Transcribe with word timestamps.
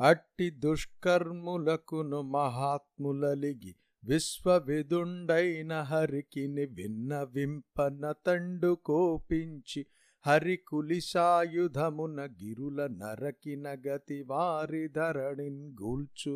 అట్టి 0.00 0.50
దుష్కర్ములకును 0.50 2.22
మహాత్ములలిగి 2.22 3.74
విశ్వవిదుండైన 4.04 5.80
హరికిని 5.80 6.66
విన్నవింపన 6.66 8.14
తండు 8.26 8.78
కోపించి 8.84 9.86
హరి 10.26 10.56
కులిశాయుధమున 10.56 12.26
గిరుల 12.26 12.86
నరకిన 12.86 13.76
గతి 13.88 14.22
వారి 14.22 14.88
ధరణిన్ 14.88 15.76
గూల్చు. 15.82 16.34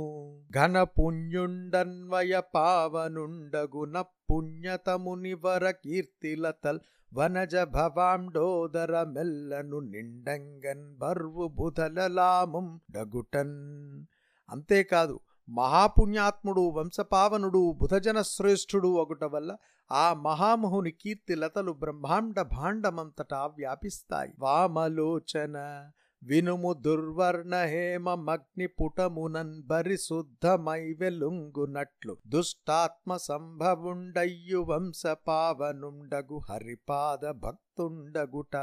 ఘన 0.51 0.83
పుణ్యుండన్వయ 0.83 2.41
పావనుండగున 2.55 4.01
పుణ్యతమునివర 4.01 5.71
కీర్తిలతల్ 5.71 6.79
వనజ 7.13 7.55
భవాండోదర 7.55 9.03
మెల్లను 9.03 9.79
నిండంగన్ 9.79 10.95
బర్వు 10.97 11.47
బుధలలాముం 11.47 12.79
డగుటన్. 12.91 14.05
అంతేకాదు 14.49 15.19
మహాపుణ్యాత్ముడు 15.49 16.69
వంశపావనుడు 16.69 17.71
బుధజన 17.71 18.21
శ్రేష్ఠుడు 18.21 18.87
ఒకట 18.87 19.23
వల్ల 19.23 19.57
ఆ 19.91 20.13
మహామహుని 20.13 20.91
కీర్తి 20.91 21.35
లతలు 21.35 21.71
బ్రహ్మాండ 21.71 22.41
భాండమంతటా 22.41 23.45
వ్యాపిస్తాయి. 23.45 24.33
వామలోచన 24.39 25.89
వినుము 26.23 26.73
దుర్వర్ణ 26.73 27.55
హేమ 27.55 28.35
పుటమునన్ 28.65 29.61
బరిశుద్ధమై 29.63 30.93
వెలుంగునట్లు. 30.93 32.17
దుష్టాత్మ 32.27 33.17
సంభవుండయ్యు 33.17 34.59
వంశ 34.59 35.03
పావనుండగు 35.27 36.41
హరిపాద 36.49 37.31
భక్తుండగుట. 37.31 38.55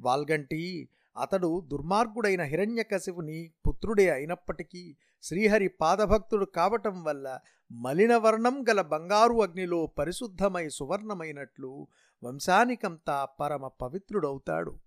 వాల్గంటి 0.00 0.88
అతడు 1.16 1.64
దుర్మార్గుడైన 1.68 2.42
హిరణ్యకశివుని 2.42 3.52
పుత్రుడే 3.68 4.10
అయినప్పటికీ 4.10 4.96
శ్రీహరి 5.22 5.68
పాదభక్తుడు 5.68 6.44
కావటం 6.44 7.04
వల్ల 7.04 7.40
మలినవర్ణం 7.72 8.64
గల 8.68 8.80
బంగారు 8.80 9.42
అగ్నిలో 9.42 9.86
పరిశుద్ధమై 9.86 10.68
సువర్ణమైనట్లు 10.68 11.86
వంశానికంతా 12.24 13.28
పరమ 13.40 13.66
పవిత్రుడవుతాడు. 13.66 14.78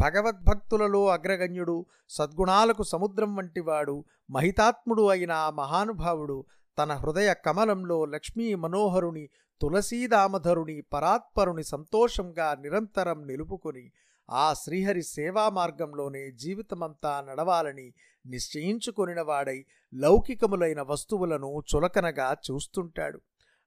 భగవద్భక్తులలో 0.00 1.06
అగ్రగణ్యుడు 1.06 1.76
సద్గుణాలకు 2.10 2.82
సముద్రం 2.82 3.36
వంటివాడు 3.36 3.96
మహితాత్ముడు 4.30 5.04
అయిన 5.06 5.32
ఆ 5.32 5.50
మహానుభావుడు 5.50 6.38
తన 6.78 6.92
హృదయ 6.92 7.34
కమలంలో 7.44 7.98
లక్ష్మీ 8.04 8.54
మనోహరుని 8.54 9.24
తులసీదామధరుని 9.60 10.80
పరాత్పరుని 10.92 11.64
సంతోషంగా 11.64 12.48
నిరంతరం 12.54 13.26
నిలుపుకొని 13.26 13.84
ఆ 14.30 14.54
శ్రీహరి 14.54 15.02
సేవా 15.02 15.44
మార్గంలోనే 15.48 16.30
జీవితమంతా 16.30 17.12
నడవాలని 17.28 17.88
నిశ్చయించుకొనినవాడై 18.26 19.58
లౌకికములైన 19.94 20.80
వస్తువులను 20.82 21.50
చులకనగా 21.70 22.28
చూస్తుంటాడు. 22.46 23.18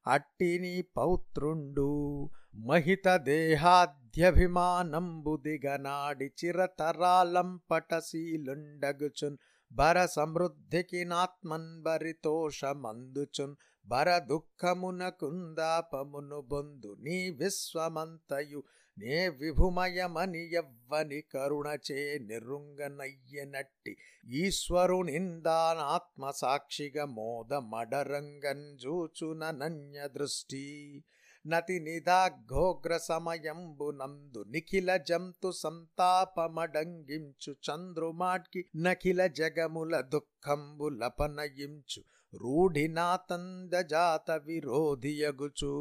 అట్టిని 0.06 0.84
పౌత్రుండు 0.96 1.90
మహిత 2.66 3.07
దేహాద్యభిమానంబు 3.25 5.38
దిగనాడి 5.44 6.31
చిరతరాలంపటశీలుండగుచున్ 6.40 9.38
బర 9.72 10.06
సమృద్ధికి 10.10 11.06
నాత్మన్బరితోషమందుచున్ 11.06 13.56
బర 13.86 14.19
దుఃఖమునకుందాపమును 14.30 16.42
బొందు 16.50 16.95
నీ 17.00 17.38
విశ్వమంతయు 17.38 18.63
నే 19.00 19.30
విభుమయమని 19.30 20.54
ఎవ్వని 20.54 21.22
కరుణచే 21.22 22.19
నిరుంగనయ్యనట్టి 22.19 23.98
ఈశ్వరునిందానాత్మ 24.25 26.30
సాక్షిగా 26.30 27.06
మోద 27.06 27.54
మడరంగన్ 27.54 28.78
జూచుననన్య 28.78 30.07
దృష్టి. 30.07 31.04
నతి 31.48 31.80
నిదాఘోగ్ర 31.80 32.98
సమయంబునందు 32.98 34.44
నిఖిల 34.44 34.98
జంతు 34.98 35.52
సంతాపమడంగించు 35.52 37.52
చంద్రుమాట్కి 37.52 38.66
నఖిల 38.75 39.28
జగముల 39.28 40.02
దుఃఖంబులపనయించు 40.02 42.04
రూఢినాతందజాత 42.36 44.31
విరోధియగుచు. 44.31 45.72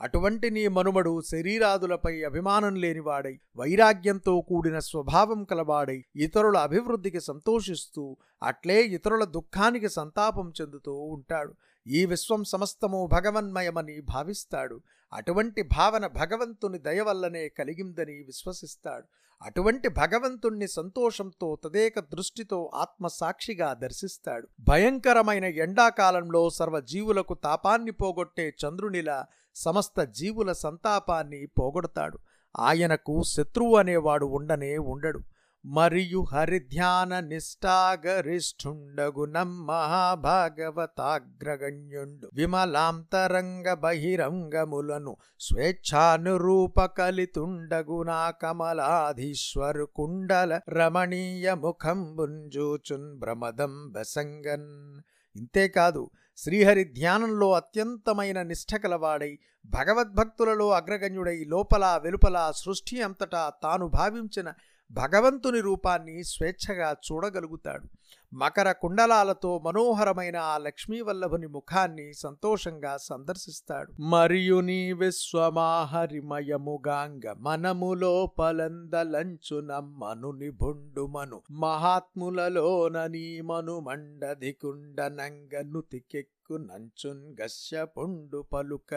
అటువంటి 0.00 0.50
నీ 0.50 0.68
మనుమడు 0.68 1.20
శరీరాదులపై 1.20 2.22
అభిమానం 2.22 2.74
లేనివాడై 2.74 3.38
వైరాగ్యంతో 3.56 4.40
కూడిన 4.40 4.78
స్వభావం 4.78 5.44
కలవాడై 5.44 6.04
ఇతరుల 6.16 6.56
అభివృద్ధికి 6.56 7.20
సంతోషిస్తూ 7.20 8.16
అట్లే 8.42 8.82
ఇతరుల 8.82 9.24
దుఃఖానికి 9.24 9.88
సంతాపం 9.88 10.52
చెందుతూ 10.60 10.92
ఉంటాడు. 10.92 11.54
ఈ 11.86 12.06
విశ్వం 12.06 12.44
సమస్తము 12.44 13.08
భగవన్మయమని 13.12 14.00
భావిస్తాడు. 14.00 14.80
అటువంటి 15.12 15.62
భావన 15.62 16.06
భగవంతుని 16.06 16.78
దయ 16.78 17.00
వల్లనే 17.00 17.48
కలిగిందని 17.48 18.22
విశ్వసిస్తాడు. 18.22 19.04
అటువంటి 19.42 19.88
భగవంతుణ్ణి 19.88 20.68
సంతోషంతో 20.68 21.58
తదేక 21.64 22.00
దృష్టితో 22.00 22.70
ఆత్మసాక్షిగా 22.74 23.74
దర్శిస్తాడు. 23.74 24.48
భయంకరమైన 24.60 25.44
ఎండాకాలంలో 25.44 26.50
సర్వజీవులకు 26.50 27.34
తాపాన్ని 27.34 27.90
పోగొట్టే 27.90 28.54
చంద్రునిలా 28.66 29.26
సమస్త 29.54 30.04
జీవుల 30.04 30.52
సంతాపాన్ని 30.52 31.46
పోగొడతాడు. 31.46 32.18
ఆయనకు 32.58 33.22
శత్రువు 33.22 33.76
అనేవాడు 33.76 34.26
ఉండనే 34.26 34.78
ఉండడు. 34.78 35.20
మరియు 35.64 36.26
హరిధ్యాన 36.32 37.20
నిష్ఠాగరిష్ఠుండగు 37.20 39.26
మహాభాగవతాగ్రగణ్యుండు. 39.66 42.30
విమలాంతరంగ 42.34 43.74
బహిరంగములను 43.74 45.16
స్వేచ్ఛానురూప 45.40 46.84
కలితుండగు 46.84 48.02
నా 48.02 48.34
కమలాధీశ్వరు 48.42 49.88
కుండల 49.94 50.60
రమణీయ 50.68 51.54
ముఖం 51.54 52.16
బుంజూచున్ 52.16 53.18
భ్రమదం 53.18 53.92
బసంగన్ 53.92 55.02
ఇంతేకాదు 55.36 56.10
శ్రీహరి 56.36 56.84
ధ్యానంలో 56.84 57.52
అత్యంతమైన 57.52 58.42
నిష్ఠ 58.42 58.76
కలవాడై 58.76 59.38
భగవద్భక్తులలో 59.66 60.70
అగ్రగణ్యుడై 60.70 61.44
లోపల 61.44 62.00
వెలుపల 62.02 62.52
సృష్టి 62.56 63.02
అంతటా 63.02 63.52
తాను 63.62 63.88
భావించిన 63.88 64.52
భగవంతుని 64.94 65.60
రూపాన్ని 65.60 66.24
స్వేచ్ఛగా 66.24 66.96
చూడగలుగుతాడు. 67.06 67.86
మకర 68.32 68.72
కుండలాలతో 68.72 69.58
మనోహరమైన 69.58 70.36
ఆ 70.36 70.58
లక్ష్మీవల్లభుని 70.58 71.46
ముఖాన్ని 71.46 72.12
సంతోషంగా 72.12 72.96
సందర్శిస్తాడు. 72.96 74.02
మరియు 74.02 74.60
నీ 74.60 74.92
విశ్వమాహరిమయముగాంగ 74.92 77.34
మనములో 77.38 78.26
పలందలంచున 78.26 79.78
మను 79.78 80.30
నిభుండుమను. 80.30 81.42
మహాత్ములలోన 81.50 83.06
నీ 83.06 83.40
మను 83.40 83.80
మండధికుండనంగ 83.80 85.62
నుతికెక్కు 85.62 86.52
నంచున్ 86.52 87.42
గశ్యపుండు 87.42 88.44
పలుక. 88.52 88.94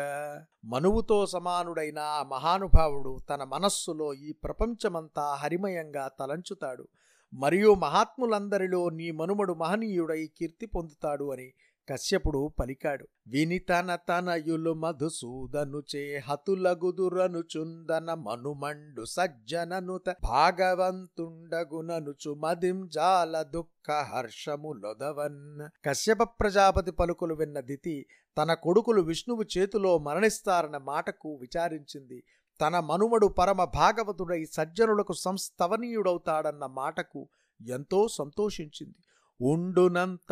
మనువుతో 0.66 1.26
సమానుడైన 1.26 2.00
ఆ 2.00 2.24
మహానుభావుడు 2.24 3.20
తన 3.30 3.44
మనస్సులో 3.44 4.14
ఈ 4.14 4.32
ప్రపంచమంతా 4.32 5.34
హరిమయంగా 5.34 6.12
తలంచుతాడు. 6.20 6.88
మరియు 7.34 7.74
మహాత్ములందరిలో 7.74 8.90
నీ 8.90 9.12
మనుమడు 9.12 9.54
మహనీయుడై 9.54 10.30
కీర్తి 10.38 10.66
పొందుతాడు 10.66 11.34
అని 11.34 11.54
కశ్యపుడు 11.90 12.54
పలికాడు. 12.60 13.08
విని 13.28 13.60
తన 13.60 13.96
తనయులు 13.96 14.74
మధుసూదను 14.74 15.82
చే 15.96 16.22
హతులగుదురను 16.28 17.40
చుందన 17.40 18.14
మనుమండు 18.14 19.06
సజ్జననుత 19.06 20.16
భాగవంతుండగుననుచు 20.24 22.34
మదిం 22.34 22.88
జాల 22.88 23.42
దుఃఖ 23.42 23.92
హర్షములొదవన్ 23.92 25.70
కశ్యప 25.86 26.24
ప్రజాపతి 26.24 26.92
పలుకులు 26.92 27.34
విన్న 27.34 27.60
దితి 27.60 28.06
తన 28.38 28.54
కొడుకులు 28.54 29.02
విష్ణువు 29.02 29.46
చేతిలో 29.58 29.98
మరణిస్తారన్న 29.98 30.78
మాటకు 30.78 31.36
విచారించింది. 31.36 32.24
తన 32.60 32.80
మనుమడు 32.80 33.28
పరమ 33.40 33.64
భాగవతుడై 33.64 34.40
సజ్జనులకు 34.52 35.14
సంస్థవనీయుడవుతాడన్న 35.14 36.66
మాటకు 36.66 37.22
ఎంతో 37.60 38.08
సంతోషించింది. 38.08 38.98
ఉండునంత 39.40 40.32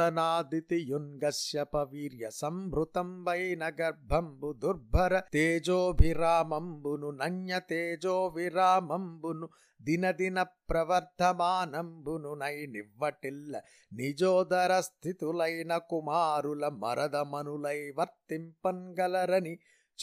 వీర్య 1.91 2.29
సంభృతం 2.33 3.09
వైన 3.25 3.63
గర్భంబు 3.81 4.53
దుర్భర 4.53 5.19
తేజోభిరామంబును 5.33 7.11
నన్య 7.11 7.59
తేజో 7.69 8.27
విరామంబును 8.27 9.47
దినదిన 9.79 10.43
ప్రవర్ధమానంబును 10.69 12.33
నై 12.33 12.55
నివ్వటిల్ల 12.65 13.53
నిజోదర 13.91 14.79
స్థితులైన 14.79 15.77
కుమారుల 15.89 16.67
మరదమనులై 16.67 17.79
వర్తింపన్గలరని 17.97 19.55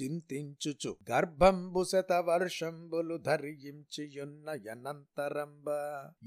చింతించుచు 0.02 0.96
గర్భంబు 1.10 1.84
శత 1.84 2.12
వర్షంబులు 2.12 3.16
ధరించియున్న 3.16 4.58
యనంతరంబ. 4.66 5.66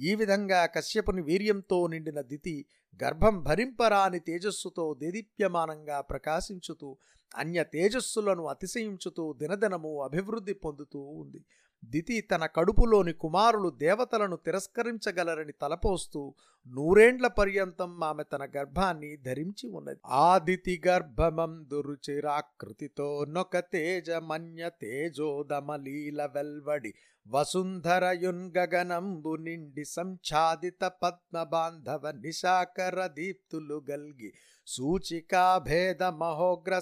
ఈ 0.01 0.15
విధంగా 0.15 0.65
కశ్యపుని 0.65 1.21
వీర్యంతో 1.21 1.87
నిండిన 1.87 2.21
దితి 2.21 2.65
గర్భం 3.03 3.43
భరింపరాని 3.43 4.19
తేజస్సుతో 4.19 4.93
దేదీప్యమానంగా 4.93 6.01
ప్రకాశించుతూ 6.01 6.97
అన్య 7.35 7.63
తేజస్సులను 7.63 8.43
అతిశయించుతూ 8.45 9.33
దినదినము 9.33 10.03
అభివృద్ధి 10.03 10.53
పొందుతూ 10.53 10.99
ఉంది. 10.99 11.45
దితి 11.89 12.21
తన 12.21 12.45
కడుపులోని 12.45 13.13
కుమారులు 13.13 13.69
దేవతలను 13.69 14.35
తిరస్కరించగలరని 14.35 15.53
తలపోస్తూ 15.61 16.35
నూరేండ్ల 16.67 17.27
పర్యంతం 17.27 18.03
ఆమె 18.03 18.23
తన 18.23 18.47
గర్భాన్ని 18.57 19.17
ధరించి 19.17 19.69
ఉన్నది. 19.69 19.99
ఆదితి 20.05 20.81
గర్భమం 20.87 21.67
దురుచిరాకృతితో 21.71 23.25
నొక 23.25 23.63
తేజమన్య 23.73 24.69
తేజోదమలీల 24.81 26.25
వెల్వడి 26.25 26.93
వసుంధరయున్గగనంబు 27.25 29.35
నిండి 29.35 29.85
సంఛాదిత 29.85 30.91
పద్మ 31.03 31.43
బాంధవ 31.43 32.11
నిశాకర 32.21 33.07
దీప్తులు 33.07 33.83
గల్గి 33.91 34.33
సూచికా 34.67 35.57
భేద 35.57 36.03
మహోగ్ర 36.03 36.81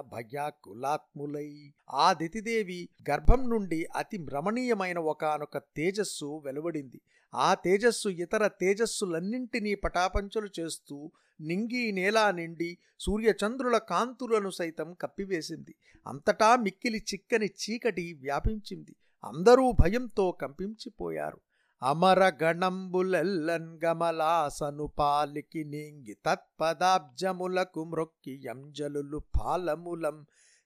భయాకులాత్ములై. 0.00 1.72
ఆ 1.90 2.12
దితిదేవి 2.12 2.88
గర్భం 3.10 3.50
నుండి 3.50 3.86
అతి 3.96 4.26
రమణీయమైన 4.28 4.98
ఒకనొక 4.98 5.58
తేజస్సు 5.58 6.42
వెలువడింది. 6.44 7.00
ఆ 7.34 7.54
తేజస్సు 7.54 8.08
ఇతర 8.08 8.46
తేజస్సులన్నింటినీ 8.46 9.74
పటాపంచలు 9.74 10.48
చేస్తూ 10.60 11.10
నింగి 11.40 11.92
నేలా 11.92 12.30
నిండి 12.30 12.78
సూర్యచంద్రుల 13.00 13.78
కాంతులను 13.78 14.50
సైతం 14.50 14.94
కప్పివేసింది. 14.94 15.74
అంతటా 16.06 16.56
మిక్కిలి 16.56 16.98
చిక్కని 16.98 17.46
చీకటి 17.46 18.12
వ్యాపించింది. 18.12 18.96
అందరూ 19.24 19.72
భయంతో 19.72 20.32
కంపించిపోయారు. 20.32 21.40
అమర 21.86 22.20
గణంబులెల్లన్ 22.42 23.70
గమలాసను 23.82 24.86
పాలికి 24.98 25.62
నీంగి 25.64 26.14
తత్పదాబ్జములకు 26.26 27.82
మ్రొక్కి 27.84 28.34
యంజలులు 28.44 29.18
పాలములం 29.38 30.18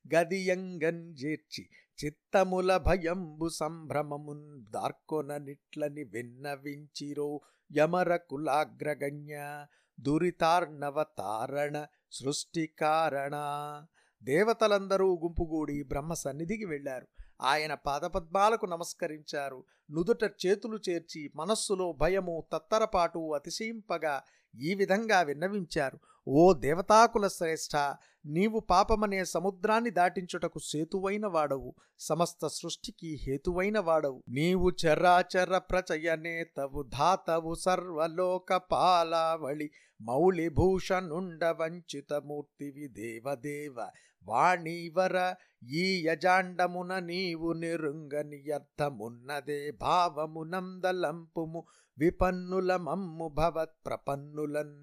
గదియంగన్ 0.05 1.03
జేర్చి 1.15 1.65
చిత్తముల 1.99 2.77
భయంబు 2.77 3.49
సంభ్రమమున్ 3.49 4.47
దార్కొన 4.71 5.37
నిట్లని 5.37 6.05
విన్నవించిరో 6.05 7.29
యమర 7.71 8.17
కులాగ్రగణ్య 8.31 9.35
దురితార్ణవ 9.99 11.03
తారణ 11.19 11.77
సృష్టి 12.11 12.67
కారణ 12.81 13.35
దేవతలందరూ 14.23 15.09
గుంపుగూడి 15.15 15.77
బ్రహ్మ 15.83 16.13
సన్నిధికి 16.15 16.65
వెళ్ళారు. 16.65 17.07
ఆయన 17.43 17.75
పాదపద్మాలకు 17.75 18.67
నమస్కరించారు. 18.67 19.65
నుదుట 19.91 20.25
చేతులు 20.25 20.79
చేర్చి 20.89 21.31
మనస్సులో 21.37 21.93
భయము 21.93 22.45
తత్తరపాటు 22.53 23.33
అతిశయింపగా 23.35 24.23
ఈ 24.61 24.75
విధంగా 24.75 25.21
విన్నవించారు. 25.21 25.99
ఓ 26.31 26.43
దేవతాకుల 26.55 27.27
శ్రేష్ఠ 27.29 27.75
నీవు 28.27 28.59
పాపమనే 28.71 29.25
సముద్రాన్ని 29.25 29.91
దాటించుటకు 29.91 30.59
సేతువైన 30.59 31.27
వాడవు 31.27 31.71
సమస్త 32.01 32.47
సృష్టికి 32.49 33.11
హేతువైన 33.23 33.79
వాడవు. 33.79 34.19
నీవు 34.29 34.69
చరాచర 34.83 35.59
ప్రచయనేతవు 35.71 36.83
ధాతవు 36.89 37.55
సర్వలోక 37.55 38.61
పాలావళి 38.71 39.69
మౌళిభూషణుండ 40.01 41.45
వంచితమూర్తివి 41.61 42.89
దేవదేవ 42.93 43.77
వాణీవర 44.27 45.17
ఈ 45.81 45.85
యజాండమున 46.07 46.99
నీవు 47.07 47.53
నిరుంగని 47.53 48.41
అర్థమున్నదే 48.51 49.61
భావమునందలంపుము 49.83 51.63
విపన్నుల 51.99 52.77
మమ్ము 52.77 53.29
భవత్ 53.35 53.79
ప్రపన్నులన్ 53.87 54.77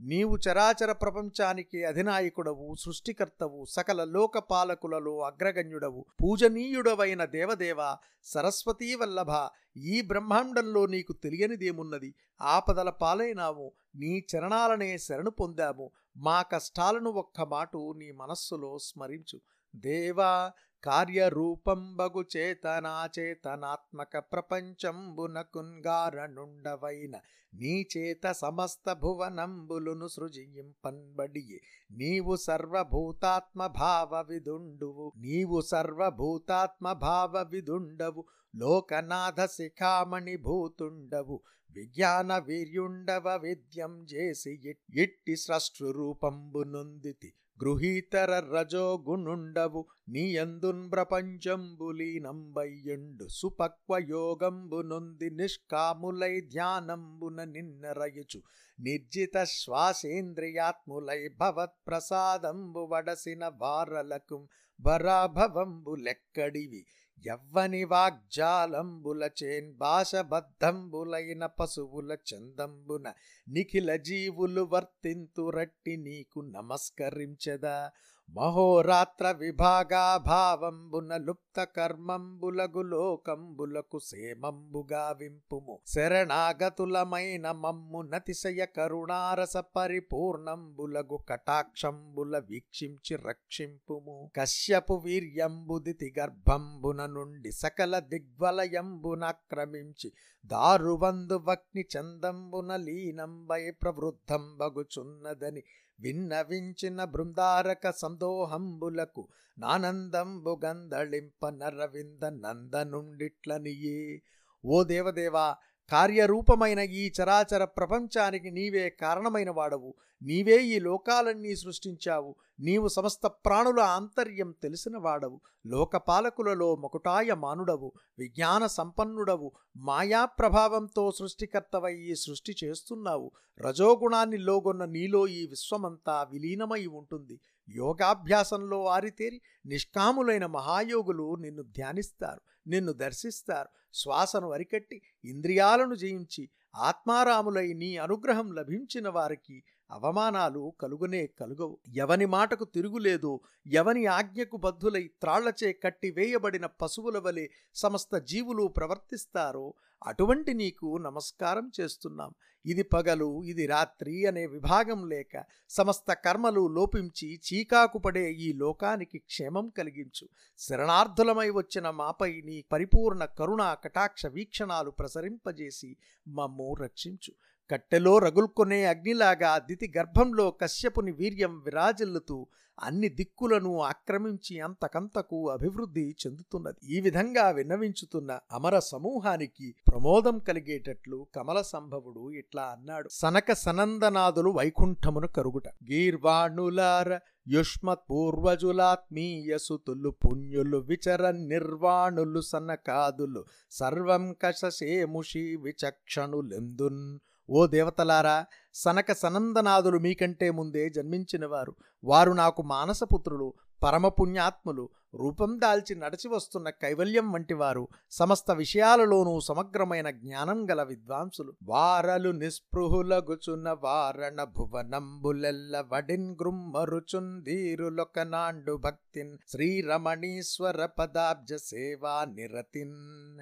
నీవు 0.00 0.36
చరాచర 0.36 0.92
ప్రపంచానికి 0.92 1.84
అధినాయకుడవు 1.84 2.74
సృష్టికర్తవు 2.74 3.64
సకల 3.68 4.04
లోకపాలకులలో 4.04 5.20
అగ్రగణ్యుడవు 5.20 6.04
పూజనీయుడవైన 6.22 7.24
దేవదేవ 7.24 7.96
సరస్వతీ 8.24 8.94
వల్లభ 8.94 9.48
ఈ 9.76 10.00
బ్రహ్మాండంలో 10.00 10.86
నీకు 10.86 11.12
తెలియనిదేమున్నది? 11.12 12.14
ఆపదల 12.40 12.90
పాలైనాము 12.90 13.72
నీ 13.94 14.26
చరణాలనే 14.30 14.98
శరణు 14.98 15.30
పొందాము 15.30 15.90
మా 16.16 16.42
కష్టాలను 16.42 17.10
ఒక్క 17.10 17.40
మాటు 17.40 17.94
నీ 17.96 18.10
మనస్సులో 18.12 18.78
స్మరించు. 18.78 19.40
దేవా 19.76 20.52
కార్యరూపంబగు 20.82 22.24
చేతనాచేతనాత్మక 22.34 24.18
ప్రపంచంబునకుంగారనుండవైన 24.32 27.16
నీచేత 27.52 28.34
సమస్త 28.34 28.92
భువనంబులును 28.92 30.08
సృజింపన్బడియే 30.08 31.60
నీవు 31.90 32.38
సర్వభూతాత్మ 32.38 33.66
భావ 33.76 34.26
విదుండువు 34.28 35.12
నీవు 35.18 35.60
సర్వభూతాత్మ 35.70 36.92
భావ 37.00 37.46
విదుండవు 37.48 38.24
లోకనాథ 38.54 39.50
శిఖామణి 39.50 40.36
భూతుండవు 40.44 41.42
విజ్ఞాన 41.70 42.42
వీర్యుండవ 42.46 43.36
విద్యం 43.36 44.06
చేసి 44.12 44.74
ఇట్టి 44.96 45.36
సృష్టి 45.36 45.92
రూపంబునుందితి 45.92 47.34
గృహీతర 47.64 48.40
రజోగుణుండవు 48.40 49.86
నీయందున్ 50.08 50.92
ప్రపంచంబులీనంబయ్యుండు. 50.92 53.26
సుపక్వ 53.30 53.98
యోగంబు 53.98 54.82
నొంది 54.82 55.30
నిష్కాములై 55.30 56.40
ధ్యానంబున 56.40 57.44
నిన్నరయుచు. 57.44 58.42
నిర్జిత 58.80 59.44
శ్వాసేంద్రియాత్ములై 59.44 61.28
భవత్ 61.28 61.86
ప్రసాదంబు 61.86 62.80
వడసిన 62.80 63.50
వారలకు 63.56 64.48
వరాభవంబు 64.80 65.94
లెక్కడివి. 65.94 66.86
ఎవ్వని 67.26 67.84
వాగ్జాలంబులచేన్ 67.84 69.76
భాషబద్ధంబులైన 69.76 71.46
పశువుల 71.46 72.16
చందంబున 72.34 73.12
నిఖిల 73.48 73.96
జీవులు 73.96 74.62
వర్తింతురట్టి 74.62 75.96
నీకు 75.96 76.40
నమస్కరించదా? 76.40 77.90
మహోరాత్ర 78.28 79.26
విభాగాభావంబున 79.38 81.12
లుప్త 81.22 81.58
కర్మంబులగు 81.76 82.82
లోకంబులకు 82.90 83.98
సేమంబుగా 84.04 85.02
వింపుము 85.18 85.74
శరణాగతులమైన 85.92 87.46
మమ్ము 87.58 88.00
నతిశయ 88.10 88.66
కరుణారస 88.76 89.56
పరిపూర్ణంబులగు 89.76 91.18
కటాక్షంబుల 91.28 92.42
వీక్షించి 92.48 93.16
రక్షింపుము 93.24 94.16
కశ్యపు 94.38 94.96
వీర్యంబుదితి 95.04 96.10
గర్భంబున 96.18 97.06
నుండి 97.12 97.52
సకల 97.58 97.98
దిగ్వలయంబునక్రమించి 98.12 100.10
దారువందు 100.44 101.38
వక్ని 101.46 101.82
చందంబున 101.92 102.72
లీనంబై 102.82 103.62
ప్రవృద్ధం 103.80 104.44
బగుచున్నదని 104.60 105.62
విన్నవించిన 106.00 107.04
బృందారక 107.04 107.90
సందోహంబులకు 107.90 109.28
నానందంబు 109.58 110.60
గందళింప 110.64 111.48
నరవింద 111.48 112.24
నందనుండిట్లనియే. 112.24 114.20
ఓ 114.64 114.84
దేవదేవా 114.84 115.46
కార్యరూపమైన 115.90 116.78
ఈ 116.78 117.12
చరాచర 117.22 117.64
ప్రపంచానికి 117.64 118.50
నీవే 118.50 118.90
కారణమైన 118.90 119.50
వాడవు 119.50 119.94
నీవే 120.22 120.56
ఈ 120.62 120.78
లోకాలన్నీ 120.78 121.56
సృష్టించావు. 121.56 122.34
నీవు 122.60 122.88
సమస్త 122.88 123.26
ప్రాణుల 123.26 123.80
ఆంతర్యం 123.80 124.54
తెలిసిన 124.62 124.96
వాడవు 124.96 125.40
లోకపాలకులలో 125.66 126.76
మకుటాయ 126.76 127.34
మానుడవు 127.34 127.92
విజ్ఞాన 128.18 128.66
సంపన్నుడవు. 128.66 129.52
మాయా 129.76 130.24
ప్రభావంతో 130.24 131.12
సృష్టికర్తవై 131.12 131.94
ఈ 131.94 132.14
సృష్టి 132.14 132.56
చేస్తున్నావు. 132.64 133.30
రజోగుణాన్ని 133.60 134.38
లోగొన్న 134.38 134.84
నీలో 134.84 135.26
ఈ 135.26 135.46
విశ్వమంతా 135.46 136.26
విలీనమై 136.32 136.86
ఉంటుంది. 136.86 137.40
యోగాభ్యాసంలో 137.68 138.84
ఆరితేరి 138.84 139.40
నిష్కాములైన 139.66 140.46
మహాయోగులు 140.46 141.34
నిన్ను 141.34 141.62
ధ్యానిస్తారు 141.62 142.40
నిన్ను 142.66 142.92
దర్శిస్తారు. 142.92 143.68
శ్వాసను 143.94 144.50
అరికట్టి 144.50 145.02
ఇంద్రియాలను 145.24 145.94
జయించి 145.94 146.50
ఆత్మారాములై 146.74 147.72
నీ 147.72 147.96
అనుగ్రహం 147.96 148.52
లభించిన 148.52 149.08
వారికి 149.08 149.62
అవమానాలు 149.90 150.72
కలుగునే 150.80 151.26
కలుగవు. 151.26 151.78
ఎవని 151.94 152.26
మాటకు 152.26 152.64
తిరుగులేదు 152.64 153.40
ఎవని 153.66 154.06
ఆజ్ఞకు 154.06 154.56
బద్ధులై 154.56 155.10
త్రాళ్ళచే 155.20 155.72
కట్టి 155.72 156.10
వేయబడిన 156.10 156.66
పశువుల 156.66 157.18
వలె 157.18 157.48
సమస్త 157.74 158.18
జీవులు 158.18 158.66
ప్రవర్తిస్తారో 158.66 159.74
అటువంటి 160.06 160.54
నీకు 160.54 160.96
నమస్కారం 160.96 161.72
చేస్తున్నాం. 161.80 162.34
ఇది 162.66 162.82
పగలు 162.82 163.44
ఇది 163.44 163.66
రాత్రి 163.66 164.26
అనే 164.26 164.46
విభాగం 164.46 165.08
లేక 165.08 165.44
సమస్త 165.68 166.12
కర్మలు 166.12 166.68
లోపించి 166.68 167.40
చీకాకు 167.48 167.98
పడే 167.98 168.32
ఈ 168.32 168.52
లోకానికి 168.52 169.18
క్షేమం 169.18 169.68
కలిగించు. 169.68 170.28
శరణార్థులమై 170.58 171.50
వచ్చిన 171.50 171.90
మాపై 171.90 172.40
నీ 172.40 172.64
పరిపూర్ణ 172.72 173.24
కరుణ 173.24 173.76
కటాక్ష 173.84 174.26
వీక్షణాలు 174.26 174.90
ప్రసరింపజేసి 174.90 175.96
మమ్ము 176.28 176.74
రక్షించు. 176.74 177.32
కట్టెలో 177.70 178.18
రగుల్కొనే 178.18 178.84
అగ్నిలాగా 178.84 179.58
దితి 179.58 179.92
గర్భంలో 179.98 180.50
కశ్యపుని 180.50 181.12
వీర్యం 181.12 181.62
విరాజిల్లుతూ 181.64 182.46
అన్ని 182.78 183.08
దిక్కులను 183.08 183.80
ఆక్రమించి 183.80 184.60
అంతకంతకు 184.60 185.50
అభివృద్ధి 185.50 186.16
చెందుతున్నది. 186.26 186.96
ఈ 186.96 187.00
విధంగా 187.00 187.50
విన్నవించుతున్న 187.50 188.38
అమర 188.52 188.78
సమూహానికి 188.78 189.74
ప్రమోదం 189.88 190.38
కలిగేటట్లు 190.38 191.26
కమల 191.34 191.60
సంభవుడు 191.62 192.30
ఇట్లా 192.32 192.62
అన్నాడు. 192.62 193.08
సనక 193.12 193.52
సనందనాదులు 193.52 194.50
వైకుంఠమును 194.50 195.28
కరుగుట. 195.28 195.68
గీర్వాణులార 195.68 197.18
యుష్మత్ 197.48 198.10
పూర్వజులాత్మీయ 198.10 199.58
సుతులు 199.58 200.10
పుణ్యులు 200.10 200.78
విచర 200.78 201.30
నిర్వాణులు 201.30 202.40
సనకాదులు 202.40 203.44
సర్వం 203.70 204.36
కషసేముషి 204.42 205.56
విచక్షణులెందున్ 205.56 207.18
ఓ 207.50 207.66
దేవతలారా 207.66 208.46
సనక 208.74 209.12
సనందనాదులు 209.12 209.98
మీకంటే 209.98 210.50
ముందే 210.50 210.90
జన్మించినవారు. 210.90 211.74
వారు 212.04 212.32
నాకు 212.32 212.62
మానసపుత్రులు 212.62 213.54
పరమపుణ్యాత్ములు 213.82 214.88
రూపం 215.14 215.60
దాల్చి 215.60 215.96
నడిచి 215.96 216.28
వస్తున్న 216.28 216.70
కైవల్యం 216.70 217.32
వంటివారు. 217.32 217.88
సమస్త 218.10 218.50
విషయాలలోనూ 218.50 219.40
సమగ్రమైన 219.40 220.10
జ్ఞానం 220.10 220.70
గల 220.70 220.82
విద్వాంసులు. 220.82 221.54
వారలు 221.62 222.30
నిస్పృహులగుచున్న 222.30 223.70
వారణ 223.70 224.44
భువనంబులెల్ల 224.44 225.84
వడిన్ 225.92 226.36
గృమ్మరుచుందీరులొకనాండు 226.42 228.76
భక్తిన్ 228.76 229.38
శ్రీరమణీశ్వర 229.48 230.86
పదాబ్జ 230.86 231.54
సేవా 231.54 232.24
నిరతిన్. 232.24 233.38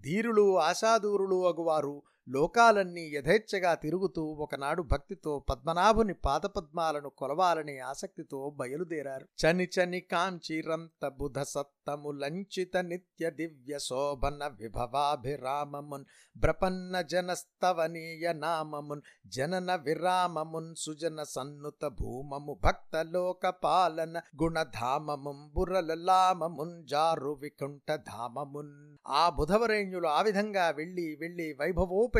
ధీరులు 0.00 0.60
ఆశాదూరులు 0.60 1.48
అగువారు. 1.48 2.02
లోకాలన్నీ 2.30 3.10
యథేచ్ఛగా 3.14 3.74
తిరుగుతూ 3.74 4.24
ఒకనాడు 4.24 4.82
భక్తితో 4.82 5.44
పద్మనాభుని 5.50 6.14
పాదపద్మాలను 6.14 7.08
కొలవాలనే 7.08 7.78
ఆసక్తితో 7.78 8.50
బయలుదేరారు. 8.50 9.28
చని 9.42 9.64
చని 9.64 10.00
కాంచిరంత 10.00 11.08
బుధ 11.08 11.40
సత్తములంచిత 11.40 12.76
నిత్య 12.76 13.30
దివ్య 13.30 13.78
శోభన 13.78 14.46
విభవాభిరామమున్ 14.46 16.04
బ్రపన్న 16.36 17.00
జనస్తవనీయ 17.00 18.32
నామమున్ 18.32 19.00
జనన 19.26 19.74
విరామమున్ 19.74 20.74
సుజన 20.74 21.22
సన్నుత 21.22 21.86
భూమము 21.86 22.58
భక్త 22.64 22.96
లోక 22.96 23.48
పాలన 23.48 24.18
గుణధామమున్ 24.42 25.54
బురలలామమున్ 25.54 26.86
జారు 26.86 27.30
వికుంఠ 27.30 27.94
ధామమున్. 27.94 28.96
ఆ 29.06 29.28
బుధవరేణ్యులు 29.28 30.08
ఆ 30.08 30.22
విధంగా 30.22 30.70
వెళ్ళి 30.70 31.16
వెళ్ళి 31.20 31.52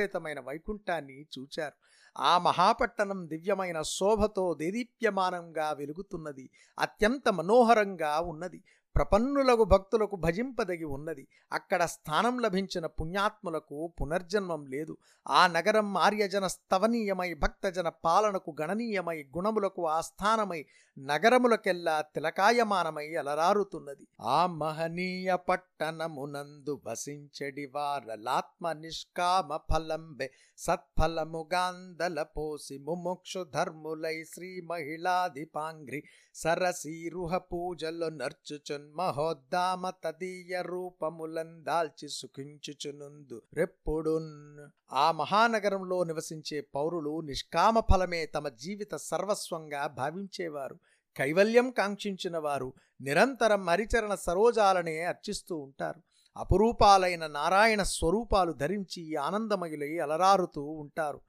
వైభవోపేతమైన 0.01 0.41
వైకుంఠాన్ని 0.41 1.27
చూచారు. 1.39 1.73
ఆ 2.19 2.39
మహాపట్టణం 2.39 3.29
దివ్యమైన 3.29 3.83
శోభతో 3.83 4.55
దేదీప్యమానంగా 4.55 5.73
వెలుగుతున్నది. 5.73 6.51
అత్యంత 6.79 7.29
మనోహరంగా 7.29 8.21
ఉన్నది. 8.21 8.63
ప్రపన్నులకు 8.97 9.65
భక్తులకు 9.65 10.17
భజింపదగి 10.17 10.85
ఉన్నది. 10.85 11.29
అక్కడ 11.53 11.85
స్థానం 11.85 12.39
లభించిన 12.39 12.87
పుణ్యాత్ములకు 12.87 13.95
పునర్జన్మం 14.01 14.67
లేదు. 14.67 14.97
ఆ 15.29 15.47
నగరం 15.47 15.97
ఆర్యజన 15.97 16.47
స్తవనీయమై 16.47 17.35
భక్తజన 17.35 17.89
పాలనకు 17.89 18.57
గణనీయమై 18.61 19.23
గుణములకు 19.37 19.89
ఆస్థానమై 19.89 20.65
నగరములకెల్లా 20.99 22.01
తిలకాయమానమై 22.01 23.15
అలరారుతున్నది. 23.15 24.07
ఆ 24.21 24.47
మహనీయ 24.47 25.37
పట్టణమునందు 25.37 26.83
వసించెడి 26.87 27.67
వారలాత్మ 27.75 28.73
నిష్కామ 28.73 29.57
ఫలంబె 29.57 30.31
సత్ఫలముగాందల 30.59 32.23
పోసి 32.23 32.79
ముముక్షు 32.79 33.47
ధర్ములై 33.55 34.25
శ్రీ 34.25 34.61
మహిళాధిపాంగ్రి 34.61 36.03
సరసీరుహ 36.35 37.39
పూజలు 37.39 38.07
నర్చుచు 38.07 38.80
మహోద్దామ 38.89 39.91
తదీయ 39.91 40.63
రూపములం 40.63 41.65
దాల్చి 41.65 42.09
సుఖించుచునుందు. 42.09 43.43
రెప్పుడున్ 43.55 44.59
ఆ 44.93 45.13
మహానగరంలో 45.13 46.05
నివసించే 46.05 46.61
పౌరులు 46.61 47.21
నిష్కామ 47.21 47.81
ఫలమే 47.81 48.27
తమ 48.27 48.49
జీవిత 48.49 48.95
సర్వస్వంగా 48.95 49.87
భావించేవారు. 49.87 50.79
కైవల్యం 51.17 51.71
కాంక్షించిన 51.71 52.39
వారు 52.39 52.73
నిరంతరం 53.01 53.69
హరిచరణ 53.69 54.15
సరోజాలనే 54.15 55.01
అర్చిస్తూ 55.01 55.57
ఉంటారు. 55.57 56.01
అపురూపాలైన 56.37 57.27
నారాయణ 57.27 57.83
స్వరూపాలు 57.83 58.53
ధరించి 58.53 59.17
ఆనందమయులై 59.17 59.99
అలరారుతూ 59.99 60.63
ఉంటారు. 60.63 61.21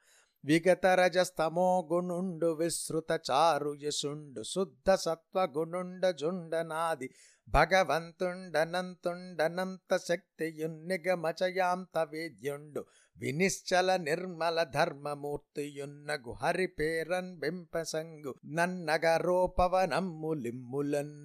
విగత 0.43 0.86
రజస్తమో 1.00 1.88
గుణుండు 1.91 2.53
విశ్రుత 2.53 3.19
చారు 3.29 3.77
యశుండు 3.81 4.43
శుద్ధ 4.43 4.95
సత్వ 4.95 5.48
గుణుండ 5.57 6.10
జుండనాది 6.19 7.10
భగవంతుండనంతుండనంత 7.48 9.98
శక్తియున్నిగమచయాంత 10.07 11.98
వేద్యుండు 12.12 12.83
వినిశ్చల 13.18 13.96
నిర్మల 13.96 14.63
ధర్మమూర్తియున్న 14.63 16.18
గుహరి 16.27 16.68
పేరన్ 16.68 17.38
బింపసంగు 17.38 18.36
నన్నగరోపవనమ్ము 18.46 20.34
లిమ్ములన్ 20.34 21.15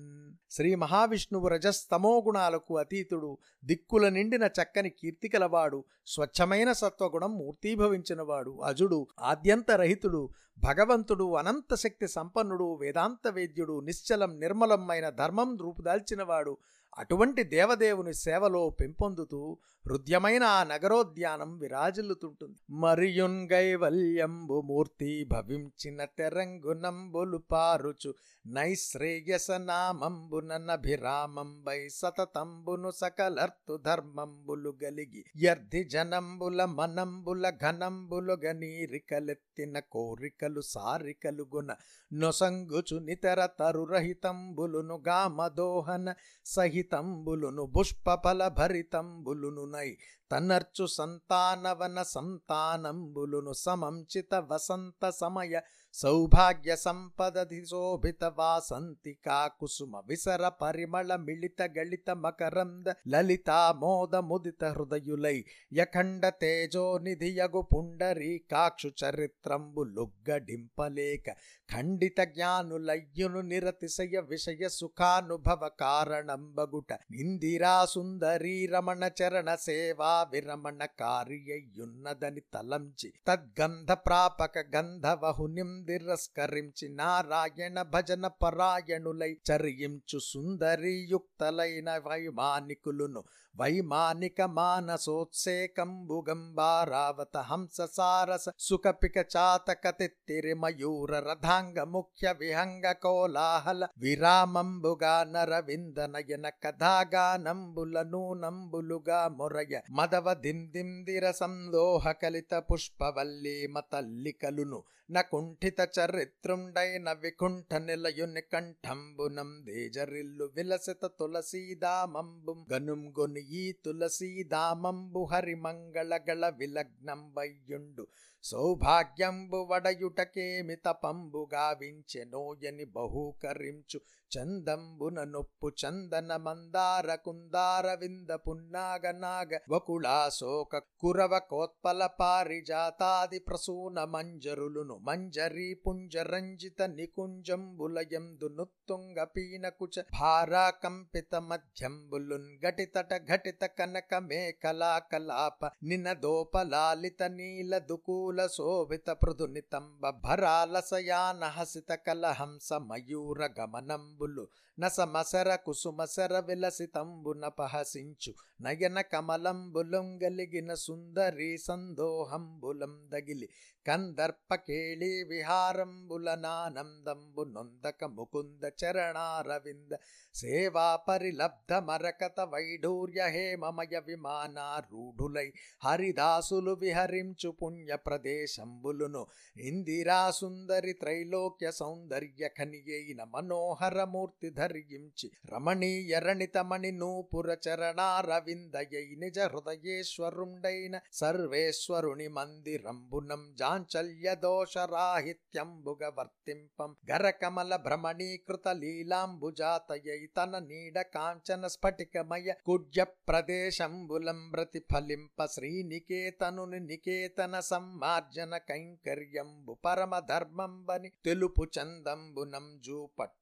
శ్రీ 0.50 0.75
మహావిష్ణువు 0.75 1.49
రజస్తమో 1.49 2.21
గుణాలకు 2.26 2.78
అతీతుడు 2.78 3.38
దిక్కుల 3.64 4.09
నిండిన 4.09 4.45
చక్కని 4.45 4.90
కీర్తికలవాడు 4.90 5.85
స్వచ్ఛమైన 6.07 6.73
సత్వగుణం 6.73 7.38
మూర్తీభవించినవాడు 7.38 8.61
అజుడు 8.64 9.07
ఆద్యంతరహితుడు 9.21 10.28
భగవంతుడు 10.59 11.37
అనంత 11.37 11.75
శక్తి 11.75 12.09
సంపన్నుడు 12.09 12.75
వేదాంత 12.75 13.28
వేద్యుడు 13.28 13.81
నిశ్చలం 13.81 14.40
నిర్మలమైన 14.40 15.09
ధర్మం 15.09 15.57
రూపుదాల్చినవాడు. 15.57 16.57
అటువంటి 16.99 17.43
దేవదేవుని 17.43 18.14
సేవలో 18.14 18.71
పెంపొందుతూ 18.71 19.59
హృదయమైన 19.87 20.45
ఆ 20.50 20.64
నగరోద్యానం 20.64 21.59
విరాజిల్లుతుంటుంది. 21.59 22.59
మరియున్ 22.76 23.52
గైవల్యంబు 23.52 24.61
మూర్తి 24.61 25.25
భవించిన 25.25 26.05
తెరంగునంబులు 26.19 27.43
పారుచు 27.50 28.14
నైశ్రేయస 28.45 29.50
నామంబునభిరామంబై 29.61 31.88
సతతంబును 31.90 32.90
సకలర్తు 32.90 33.81
ధర్మంబులు 33.85 34.75
గలిగి 34.83 35.25
యర్ధి 35.45 35.85
జనంబుల 35.85 36.64
మనంబుల 36.75 37.52
ఘనంబులు 37.62 38.37
గనీరికలెత్తిన 38.45 39.81
కోరికలు 39.90 40.62
సారికలు 40.64 41.46
గుణ 41.55 41.75
నొసంగుచు 42.11 43.01
నితర 43.01 43.49
తరురహితంబులును 43.59 45.03
గామదోహన 45.09 46.14
సహితంబులును 46.46 47.72
పుష్పఫల 47.77 48.49
భరితంబులును 48.49 49.66
ఉన్నాయి 49.76 49.94
తనర్చు 50.30 50.84
సంతానవన 50.92 51.98
సంతానంబులును 52.08 53.52
సమంచిత 53.56 54.34
వసంత 54.48 55.10
సమయ 55.18 55.54
సౌభాగ్య 55.96 56.72
సంపదధి 56.78 57.61
శోభిత 57.64 58.24
వాసంతి 58.38 59.12
కాకుసుమ 59.26 60.02
విసర 60.09 60.42
పరిమళ 60.61 61.11
మిళిత 61.22 61.62
గళిత 61.76 62.11
మకరంద 62.22 62.88
లలితా 63.09 63.61
మోద 63.80 64.16
ముదిత 64.28 64.64
హృదయులై 64.74 65.37
యఖండ 65.72 66.30
తేజో 66.40 66.85
నిధియగు 67.04 67.62
పుండరీ 67.70 68.32
కాక్షు 68.50 68.90
చరిత్రంబు 69.00 69.85
లొగ్గడింపలేక 69.94 71.26
ఖండిత 71.68 72.20
జ్ఞానులయ్యును 72.30 73.40
నిరతిశయ 73.46 74.16
విషయ 74.28 74.68
సుఖానుభవ 74.74 75.62
కారణంబగుట 75.80 76.90
ఇందిరా 77.20 77.74
సుందరీ 77.92 78.54
రమణ 78.72 79.11
చరణ 79.18 79.50
సేవా 79.64 80.12
విరమణ 80.32 80.80
కార్యయున్నదని 81.00 82.44
తలంచి 82.52 83.11
తద్గంధ 83.26 83.92
ప్రాపక 84.06 84.59
గంధవహునిం 84.76 85.72
తిరస్కరించి 85.87 86.88
నారాయణ 86.88 87.83
భజన 87.83 88.27
పరాయణులై 88.27 89.33
చరించు 89.49 90.18
సుందరీయుక్తలైన 90.18 91.90
వైమానికులను. 92.07 93.22
వైమానిక 93.61 94.42
మానసోత్సేకంబుగంబారావత 94.42 97.37
హంస 97.37 97.92
సారస 97.92 98.49
సుఖపిక 98.59 99.25
చాతక 99.37 99.90
తిత్తిరి 99.90 100.55
మయూర 100.55 101.19
రథాంగ 101.19 101.83
ముఖ్య 101.83 102.35
విహంగ 102.38 102.92
కోలాహల 102.92 103.88
విరామంబుగా 103.99 105.25
నరవింద 105.25 105.99
నయన 105.99 106.49
కథాగానంబుల 106.49 108.03
నూనంబులుగా 108.03 109.29
మొరయ. 109.29 109.81
మదవ 109.90 110.35
దిందిందిర 110.35 111.31
సందోహ 111.31 112.12
కలిత 112.12 112.62
పుష్పవల్లి 112.73 113.66
మతల్లికలును 113.66 114.85
నకుంఠిత 115.11 115.81
చరిత్రుండైన 115.81 117.12
వికుంఠ 117.12 117.75
నిలయుని 117.75 118.40
కంఠంబునం 118.40 119.64
దేజరిల్లు 119.64 120.51
విలసిత 120.57 121.07
తులసీదామంబు 121.07 122.64
గనుం 122.73 123.14
గొని 123.21 123.45
ఈ 123.50 123.72
తులసీదామంబు 123.85 125.24
హరిమంగళగళ 125.24 126.48
విలగ్నంబయ్యుండు 126.48 128.06
సౌభాగ్యంబు 128.42 129.56
వడయుటకేమి 129.56 130.76
తపంబు 130.76 131.48
గావించెనోయని 131.54 132.85
బహూకరించు 132.85 134.00
చందంబున 134.38 135.24
నొప్పు 135.24 135.68
చందన 135.68 136.37
మందార 136.37 137.14
కుందార 137.14 137.94
వింద 137.94 138.30
పున్నాగ 138.30 139.11
నాగ 139.11 139.59
వకుళాశోక 139.70 140.82
కురవ 141.00 141.40
కోత్పల 141.50 142.09
పారిజాతాది 142.20 143.38
ప్రసూన 143.38 144.04
మంజరులును. 144.04 144.98
మంజరీ 144.98 145.74
పుంజరంజిత 145.74 146.82
నికుంజంబులయందు 146.82 148.48
నుత్తుంగ 148.48 149.24
పీనకుచ 149.24 150.02
భారా 150.20 150.70
కంపిత 150.70 151.35
మధ్యంబులున్ 151.35 152.59
ఘటితట 152.59 153.12
ఘటిత 153.37 153.64
కనక 153.64 154.14
మేకలా 154.14 154.99
కలాప 154.99 155.66
నినదోపలాలిత 155.83 157.22
నీల 157.22 157.79
దుకూల 157.79 158.46
శోభిత 158.46 159.11
పృథునితంబ 159.11 160.09
భరాలసయాన 160.09 161.44
హసిత 161.44 161.92
కలహంస 161.92 162.72
మయూర 162.72 163.49
గమనంబులు. 163.61 164.49
నసమసర 164.78 165.56
కుసుమసర 165.56 166.38
విలసితంబునపహసించు 166.48 168.32
నయన 168.60 168.98
కమలంబులం 169.12 170.06
గలిగిన 170.20 170.74
సుందరి 170.80 171.48
సందోహంబులం 171.64 172.92
దగిలి 173.12 173.48
కందర్పకేళి 173.86 175.10
విహారంబులనానందంబు 175.30 177.42
నొందక 177.50 178.04
ముకుంద 178.12 178.62
చరణారవింద 178.80 179.92
సేవా 180.34 180.86
పరిలబ్ధ 181.04 181.72
మరకత 181.86 182.40
వైఢూర్య 182.52 183.20
హేమమయ 183.30 184.00
విమానారూఢులై 184.08 185.46
హరిదాసులు 185.84 186.74
విహరించు 186.80 187.50
పుణ్య 187.60 187.96
ప్రదేశంబులును 188.06 189.22
ఇందిరా 189.62 190.30
సుందరి 190.32 190.94
త్రైలోక్య 191.00 191.70
సౌందర్య 191.78 192.48
ఖనియైన 192.58 193.22
మనోహరమూర్తిధ 193.34 194.60
ధరించి 194.66 195.29
రమణీయ 195.50 196.20
రణితమణి 196.20 196.90
నూపుర 196.98 197.48
చరణారవిందయై 197.64 199.05
నిజ 199.20 199.38
హృదయేశ్వరుండైన 199.50 200.96
సర్వేశ్వరుని 201.20 202.29
మందిరంబునం 202.37 203.42
జాంచల్య 203.59 204.35
దోషరాహిత్యంబుగ 204.42 206.02
వర్తింపం 206.16 206.90
గరకమల 207.11 207.76
భ్రమణీకృత 207.87 208.66
లీలాంబుజాతయై 208.81 210.20
తన 210.37 210.59
నీడ 210.66 210.96
కాంచన 211.14 211.62
స్ఫటికమయ 211.68 212.55
కుడ్య 212.66 213.00
ప్రదేశంబులం 213.31 214.40
ప్రతిఫలింప 214.52 215.46
శ్రీనికేతనుని 215.55 216.81
నికేతన 216.87 217.55
సంమార్జన 217.70 218.57
కైంకర్యంబు 218.68 219.74
పరమ 219.87 220.12
ధర్మంబని 220.29 221.11
తెలుపు 221.26 221.64
చందంబునం 221.74 222.66
జూ 222.81 222.98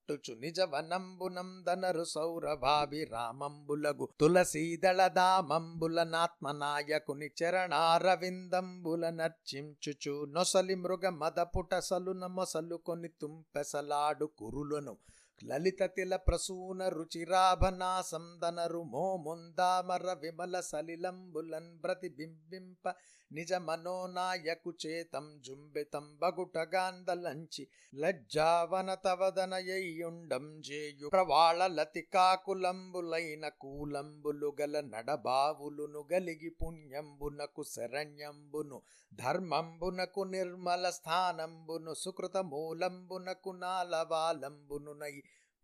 పట్టుచు 0.06 0.32
నిజవనంబునందనరు 0.40 2.04
సౌరభాభిరామంబులగు 2.06 4.06
తులసీదళ 4.20 5.00
దామంబుల 5.14 6.02
నాత్మనాయకుని 6.10 7.28
చరణారవిందంబుల 7.38 9.04
నర్చించుచు 9.14 10.14
నొసలి 10.34 10.76
మృగ 10.76 11.16
మదపుటసలున 11.16 12.26
మొసలు 12.34 12.78
కొని 12.84 13.10
తుంపెసలాడు 13.20 14.26
కురులను 14.38 14.94
లలిత 15.42 15.82
తిల 15.92 16.16
ప్రసూన 16.24 16.82
రుచిరాభనాసందనరు 16.94 18.80
మోముందామర 18.90 20.12
విమల 20.20 20.60
సలిలంబులన్ 20.68 21.72
ప్రతిబింబింప 21.84 22.92
నిజ 23.34 23.52
మనోనాయకు 23.66 24.70
చేతం 24.82 25.26
జుంబితం 25.46 26.06
బగుటగాందలంచి 26.20 27.62
లజ్జావన 27.92 28.90
తవదనయ్యుండం 29.04 30.46
జేయు 30.60 31.08
ప్రవాళ 31.08 31.60
లతికాకులంబులైన 31.76 33.48
కూలంబులు 33.62 34.50
గల 34.60 34.82
నడబావులును 34.92 36.02
గలిగి 36.12 36.50
పుణ్యంబునకు 36.60 37.64
శరణ్యంబును 37.64 38.78
ధర్మంబునకు 39.12 40.24
నిర్మల 40.34 40.86
స్థానంబును 40.90 41.94
సుకృత 41.94 42.36
మూలంబునకు 42.52 43.52
నాలవాలంబునునై 43.62 45.14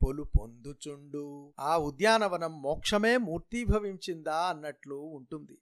పొలు 0.00 0.24
పొందుచుండు 0.36 1.24
ఆ 1.60 1.72
ఉద్యానవనం 1.88 2.54
మోక్షమే 2.62 3.14
మూర్తీభవించిందా 3.26 4.38
అన్నట్లు 4.52 4.98
ఉంటుంది. 5.18 5.56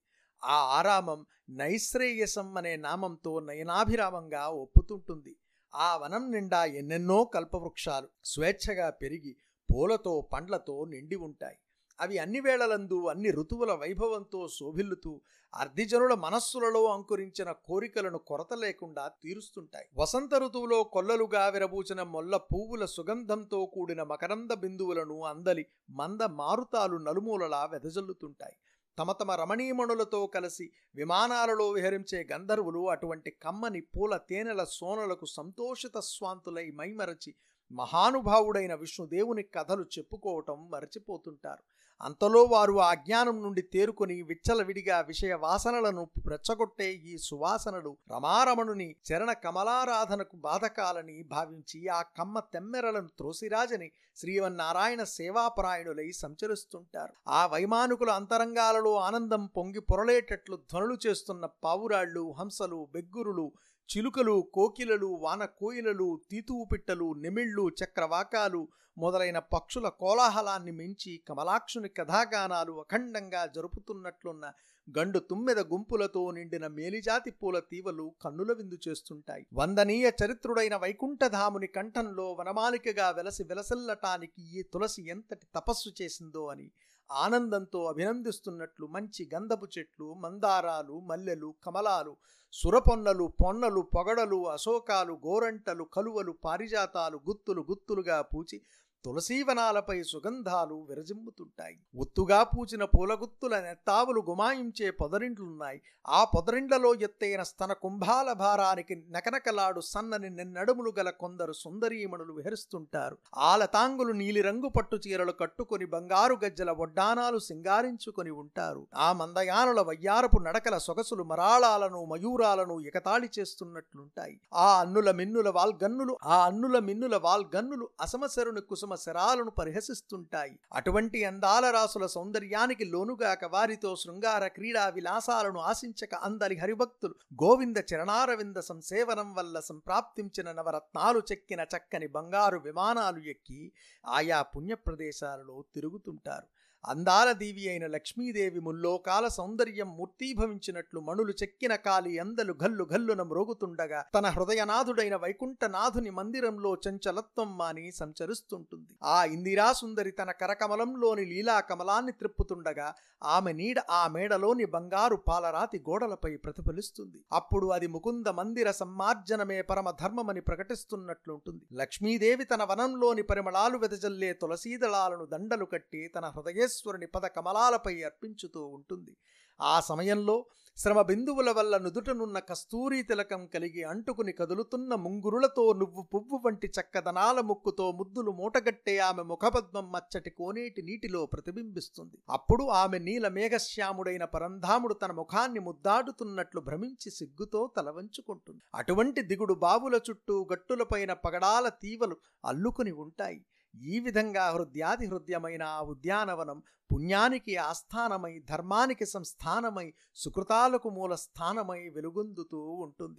ఆ 0.45 0.55
ఆరామం 0.55 1.27
నైశ్రేయసం 1.51 2.57
అనే 2.57 2.77
నామంతో 2.77 3.41
నయనాభిరామంగా 3.41 4.49
ఒప్పుతుంటుంది. 4.49 5.37
ఆ 5.75 5.97
వనం 5.97 6.33
నిండా 6.33 6.65
ఎన్నెన్నో 6.65 7.25
కల్పవృక్షాలు 7.25 8.09
స్వేచ్ఛగా 8.25 8.91
పెరిగి 8.91 9.37
పూలతో 9.75 10.29
పండ్లతో 10.33 10.85
నిండి 10.85 11.17
ఉంటాయి. 11.17 11.57
అవి 12.01 12.19
అన్ని 12.19 12.41
వేళలందు 12.41 13.07
అన్ని 13.07 13.31
ఋతువుల 13.31 13.73
వైభవంతో 13.73 14.49
శోభిల్లుతూ 14.49 15.21
అర్ధిజనుల 15.55 16.15
మనస్సులలో 16.15 16.85
అంకురించిన 16.85 17.53
కోరికలను 17.53 18.19
కొరత 18.19 18.55
లేకుండా 18.55 19.09
తీరుస్తుంటాయి. 19.09 19.87
వసంత 19.97 20.35
ఋతువులో 20.35 20.85
కొల్లలుగా 20.85 21.49
విరబూచిన 21.49 22.03
మొల్ల 22.03 22.37
పువ్వుల 22.37 22.85
సుగంధంతో 22.85 23.67
కూడిన 23.67 24.03
మకరంద 24.03 24.51
బిందువులను 24.51 25.25
అందలి 25.25 25.67
మంద 25.91 26.23
మారుతాలు 26.23 26.97
నలుమూలలా 26.97 27.65
వెదజల్లుతుంటాయి. 27.65 28.57
తమ 28.99 29.13
తమ 29.13 29.33
రమణీయమణులతో 29.33 30.27
కలిసి 30.27 30.71
విమానాలలో 30.95 31.69
విహరించే 31.71 32.29
గంధర్వులు 32.33 32.89
అటువంటి 32.91 33.31
కమ్మని 33.43 33.81
పూల 33.81 34.17
తేనెల 34.31 34.65
సోనలకు 34.65 35.27
సంతోషిత 35.27 35.99
స్వాంతులై 35.99 36.71
మైమరచి 36.71 37.35
మహానుభావుడైన 37.71 38.75
విష్ణుదేవుని 38.75 39.43
కథలు 39.43 39.85
చెప్పుకోవటం 39.99 40.71
మరచిపోతుంటారు. 40.71 41.63
అంతలో 42.03 42.43
వారు 42.43 42.81
ఆ 42.81 42.91
అజ్ఞానం 42.91 43.43
నుండి 43.43 43.63
తేరుకొని 43.63 44.23
విచ్చలవిడిగా 44.23 45.01
విషయ 45.01 45.35
వాసనలను 45.35 46.09
రెచ్చగొట్టే 46.29 46.93
ఈ 46.93 47.19
సువాసనలు 47.19 47.97
రమారమణుని 48.11 48.97
చరణ 49.09 49.33
కమలారాధనకు 49.33 50.37
బాధకాలని 50.37 51.23
భావించి 51.23 51.89
ఆ 51.89 52.03
కమ్మ 52.03 52.39
తెమ్మెరలను 52.39 53.09
త్రోసిరాజని 53.09 53.91
శ్రీవన్నారాయణ 54.17 55.03
సేవాపరాయణులై 55.03 56.11
సంచరిస్తుంటారు. 56.13 57.13
ఆ 57.29 57.47
వైమానుకుల 57.47 58.11
అంతరంగాలలో 58.11 58.95
ఆనందం 58.95 59.47
పొంగి 59.47 59.81
పొరలేటట్లు 59.81 60.57
ధ్వనులు 60.57 60.99
చేస్తున్న 61.07 61.47
పావురాళ్ళు 61.47 62.35
హంసలు 62.39 62.89
బెగ్గురులు 62.93 63.53
చిలుకలు 63.89 64.51
కోకిలలు 64.55 65.07
వాన 65.07 65.45
కోయిలలు 65.45 66.21
తీతువు 66.31 66.65
పిట్టలు 66.65 67.15
నిమిళ్ళు 67.15 67.69
చక్రవాకాలు 67.69 68.69
మొదలైన 68.99 69.39
పక్షుల 69.53 69.89
కోలాహలాన్ని 70.01 70.73
మించి 70.73 71.13
కమలాక్షుని 71.29 71.89
కథాగానాలు 71.89 72.73
అఖండంగా 72.83 73.43
జరుపుతున్నట్లున్న 73.47 74.47
గండు 74.89 75.19
తుమ్మెద 75.31 75.61
గుంపులతో 75.73 76.23
నిండిన 76.31 76.67
మేలిజాతి 76.67 77.31
పూల 77.31 77.57
తీవలు 77.73 78.07
కన్నుల 78.25 78.53
విందు 78.53 78.79
చేస్తుంటాయి. 78.89 79.45
వందనీయ 79.53 80.07
చరిత్రుడైన 80.21 80.77
వైకుంఠధాముని 80.77 81.67
కంఠంలో 81.67 82.27
వనమాలికగా 82.33 83.11
వెలసి 83.11 83.45
వెలసల్లటానికి 83.45 84.43
ఈ 84.57 84.63
తులసి 84.73 85.03
ఎంతటి 85.11 85.47
తపస్సు 85.55 85.93
చేసిందో 86.03 86.45
అని 86.47 86.69
ఆనందంతో 87.11 87.81
అభినందిస్తున్నట్లు 87.87 88.87
మంచి 88.87 89.23
గంధపు 89.35 89.67
చెట్లు 89.67 90.09
మందారాలు 90.15 90.97
మల్లెలు 91.01 91.55
కమలాలు 91.67 92.13
సురపొన్నలు 92.55 93.27
పొన్నలు 93.41 93.81
పొగడలు 93.95 94.39
అశోకాలు 94.49 95.15
గోరంటలు 95.27 95.85
కలువలు 95.95 96.33
పారిజాతాలు 96.45 97.19
గుత్తులు 97.29 97.63
గుత్తులుగా 97.71 98.19
పూచి 98.23 98.59
తులసీవనాలపై 99.05 100.03
సుగంధాలు 100.03 100.87
విరజిమ్ముతుంటాయి. 100.89 101.79
ఒత్తుగా 101.97 102.43
పూచిన 102.43 102.85
పూలగుత్తుల 102.85 103.61
నెత్తావులు 103.61 104.21
గుమాయించే 104.29 104.91
పొదరిండ్లున్నాయి. 104.91 105.83
ఆ 106.09 106.25
పొదరిండ్లలో 106.25 106.95
ఎత్తైన 106.95 107.43
స్తన 107.43 107.73
కుంభాల 107.73 108.33
భారానికి 108.33 109.05
నకనకలాడు 109.11 109.81
సన్నని 109.81 110.31
నిన్నడుములు 110.31 110.93
గల 110.99 111.11
కొందరు 111.11 111.53
సుందరీమణులు 111.53 112.33
విహరిస్తుంటారు. 112.33 113.19
ఆలతాంగులు 113.37 114.13
నీలిరంగు 114.13 114.69
పట్టు 114.69 114.97
చీరలు 114.97 115.33
కట్టుకొని 115.33 115.85
బంగారు 115.85 116.39
గజ్జల 116.45 116.71
వడ్డానాలు 116.71 117.39
సింగారించుకొని 117.39 118.31
ఉంటారు. 118.31 118.87
ఆ 118.95 119.13
మందయానుల 119.13 119.81
వయ్యారపు 119.81 120.39
నడకల 120.39 120.79
సొగసులు 120.79 121.23
మరాళాలను 121.23 122.05
మయూరాలను 122.05 122.81
ఎకతాళి 122.81 123.29
చేస్తున్నట్లుంటాయి. 123.39 124.41
ఆ 124.55 124.81
అన్నుల 124.81 125.11
మిన్నుల 125.11 125.49
వాల్గన్నులు 125.49 126.17
ఆ 126.25 126.47
అన్నుల 126.47 126.79
మిన్నుల 126.79 127.17
వాల్గన్నులు 127.17 127.89
అసమసరుని 128.01 128.61
కుసుమ 128.61 128.88
శరాలను 128.95 129.51
పరిహసిస్తుంటాయి. 129.51 130.59
అటువంటి 130.73 131.25
అందాల 131.25 131.71
రాసుల 131.71 132.07
సౌందర్యానికి 132.07 132.85
లోనుగాక 132.85 133.45
వారితో 133.45 133.97
శృంగార 133.97 134.47
క్రీడా 134.47 134.89
విలాసాలను 134.89 135.61
ఆశించక 135.61 136.15
అందరి 136.15 136.57
హరిభక్తులు 136.57 137.15
గోవింద 137.35 137.77
చరణారవింద 137.95 138.57
సంసేవనం 138.57 139.35
వల్ల 139.35 139.61
సంప్రాప్తించిన 139.61 140.53
నవరత్నాలు 140.53 141.23
చెక్కిన 141.33 141.61
చక్కని 141.61 142.07
బంగారు 142.07 142.59
విమానాలు 142.59 143.19
ఎక్కి 143.19 143.73
ఆయా 144.07 144.43
పుణ్యప్రదేశాలలో 144.43 145.65
తిరుగుతుంటారు. 145.75 146.58
అందాల 146.85 147.33
దీవి 147.33 147.69
అయిన 147.69 147.87
లక్ష్మీదేవి 147.87 148.61
ముల్లోకాల 148.61 149.29
సౌందర్యం 149.29 149.89
మూర్తీభవించినట్లు 149.97 151.01
మణులు 151.01 151.33
చెక్కిన 151.43 151.75
కాలి 151.77 152.19
అందలు 152.19 152.55
గల్లు 152.63 152.85
గల్లున 152.93 153.23
మ్రోగుతుండగా 153.23 154.05
తన 154.15 154.27
హృదయనాథుడైన 154.27 155.17
వైకుంఠనాథుని 155.17 156.11
మందిరంలో 156.11 156.77
చంచలత్వం 156.89 157.59
మాని 157.59 157.93
సంచరిస్తుంటుంది. 157.93 158.93
ఆ 159.05 159.25
ఇందిరాసుందరి 159.25 160.11
తన 160.11 160.31
కరకమలంలోని 160.31 161.25
లీలా 161.25 161.61
కమలాన్ని 161.61 162.13
త్రిప్పుతుండగా 162.13 162.95
ఆమె 163.23 163.53
నీడ 163.53 163.79
ఆ 163.91 164.09
మేడలోని 164.09 164.65
బంగారు 164.65 165.17
పాలరాతి 165.29 165.79
గోడలపై 165.89 166.37
ప్రతిఫలిస్తుంది. 166.37 167.19
అప్పుడు 167.33 167.67
అది 167.67 167.87
ముకుంద 167.87 168.29
మందిర 168.29 168.71
సమ్మార్జనమే 168.71 169.63
పరమ 169.63 169.91
ధర్మమని 169.91 170.41
ప్రకటిస్తున్నట్లుంటుంది 170.41 171.65
లక్ష్మీదేవి 171.73 172.45
తన 172.45 172.63
వనంలోని 172.63 173.23
పరిమళాలు 173.23 173.79
వెదజల్లే 173.79 174.33
తులసీదళాలను 174.33 175.27
దండలు 175.27 175.65
కట్టి 175.65 176.09
తన 176.09 176.27
హృదయ 176.37 176.67
హృదయేశ్వరుని 176.79 177.07
పద 177.07 177.27
కమలాలపై 177.27 177.95
అర్పించుతూ 178.03 178.61
ఉంటుంది. 178.67 179.13
ఆ 179.61 179.81
సమయంలో 179.81 180.35
శ్రమ 180.79 180.99
బిందువుల 181.03 181.51
వల్ల 181.51 181.75
నుదుటనున్న 181.79 182.39
కస్తూరీ 182.39 183.03
తిలకం 183.03 183.47
కలిగి 183.47 183.83
అంటుకుని 183.83 184.33
కదులుతున్న 184.33 184.95
ముంగురులతో 184.95 185.65
నువ్వు 185.73 186.03
పువ్వు 186.03 186.39
వంటి 186.45 186.69
చక్కదనాల 186.77 187.41
ముక్కుతో 187.41 187.87
ముద్దులు 187.93 188.31
మూటగట్టే 188.31 188.95
ఆమె 188.99 189.23
ముఖపద్మం 189.23 189.87
మచ్చటి 189.93 190.31
కోనేటి 190.31 190.83
నీటిలో 190.83 191.23
ప్రతిబింబిస్తుంది. 191.27 192.17
అప్పుడు 192.31 192.65
ఆమె 192.83 192.99
నీల 192.99 193.29
మేఘశ్యాముడైన 193.29 194.25
పరంధాముడు 194.25 194.95
తన 194.95 195.13
ముఖాన్ని 195.13 195.61
ముద్దాడుతున్నట్లు 195.61 196.61
భ్రమించి 196.61 197.11
సిగ్గుతో 197.11 197.63
తలవంచుకుంటుంది 197.77 198.63
అటువంటి 198.75 199.23
దిగుడు 199.23 199.55
బావుల 199.67 199.99
చుట్టూ 200.11 200.37
గట్టులపైన 200.53 201.13
పగడాల 201.27 201.69
తీవలు 201.85 202.17
అల్లుకుని 202.45 202.93
ఉంటాయి. 203.07 203.41
ఈ 203.75 204.01
విధంగా 204.01 204.51
హృదయాది 204.51 205.07
హృదయమైన 205.07 205.63
ఆ 205.63 205.81
ఉద్యానవనం 205.83 206.59
పుణ్యానికి 206.91 207.57
ఆస్థానమై 207.57 208.39
ధర్మానికి 208.39 209.07
సంస్థానమై 209.07 209.87
సుకృతాలకు 210.15 210.89
మూల 210.89 211.15
స్థానమై 211.15 211.89
వెలుగొందుతూ 211.89 212.61
ఉంటుంది. 212.87 213.17